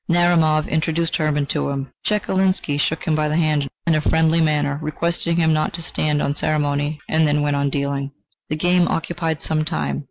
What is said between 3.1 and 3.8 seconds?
by the hand